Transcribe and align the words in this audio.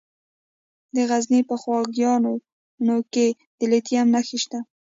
د 0.95 0.97
غزني 1.09 1.41
په 1.49 1.55
خوږیاڼو 1.61 2.33
کې 3.13 3.27
د 3.59 3.61
لیتیم 3.71 4.07
نښې 4.13 4.37
شته. 4.43 4.59